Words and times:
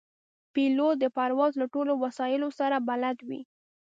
پیلوټ 0.53 0.95
د 1.01 1.05
پرواز 1.17 1.51
له 1.61 1.65
ټولو 1.73 1.93
وسایلو 2.03 2.49
سره 2.59 2.75
بلد 2.87 3.17
وي. 3.27 3.41